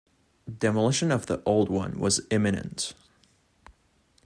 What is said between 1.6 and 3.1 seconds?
one was imminent.